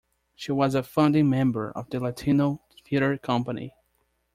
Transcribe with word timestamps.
She 0.33 0.51
was 0.51 0.73
a 0.73 0.81
founding 0.81 1.29
member 1.29 1.69
of 1.73 1.91
the 1.91 1.99
Latino 1.99 2.63
Theater 2.85 3.19
Company. 3.19 3.75